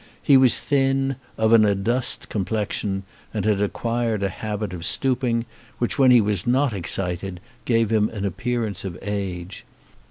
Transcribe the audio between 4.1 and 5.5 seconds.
a habit of stooping